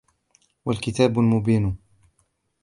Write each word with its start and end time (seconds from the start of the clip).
والكتاب 0.65 1.19
المبين 1.19 1.77